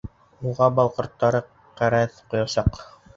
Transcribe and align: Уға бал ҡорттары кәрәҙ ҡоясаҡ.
Уға 0.51 0.69
бал 0.79 0.87
ҡорттары 0.95 1.41
кәрәҙ 1.83 2.17
ҡоясаҡ. 2.33 2.81